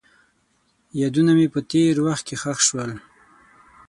یادونه 1.01 1.31
مې 1.37 1.47
په 1.53 1.59
تېر 1.71 1.95
وخت 2.05 2.23
کې 2.27 2.35
ښخ 2.41 2.57
شول. 2.67 2.91